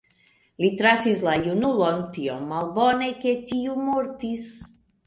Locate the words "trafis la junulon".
0.79-2.01